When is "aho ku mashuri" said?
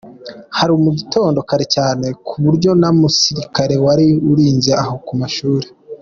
4.81-5.67